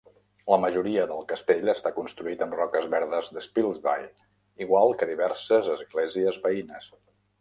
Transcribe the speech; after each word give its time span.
La 0.51 0.57
majoria 0.61 1.03
del 1.09 1.19
castell 1.31 1.69
està 1.73 1.91
construït 1.97 2.41
amb 2.45 2.57
roques 2.59 2.87
verdes 2.93 3.29
de 3.35 3.43
Spilsby, 3.49 3.95
igual 4.67 4.95
que 5.03 5.09
diverses 5.13 5.71
esglésies 5.79 6.41
veïnes. 6.49 6.91